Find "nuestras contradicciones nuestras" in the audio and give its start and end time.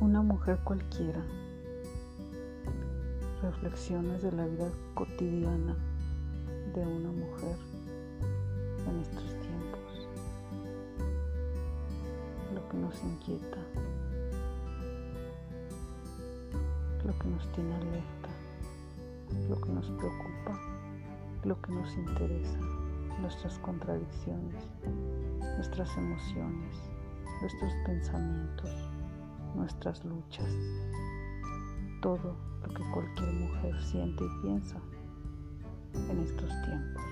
23.20-25.94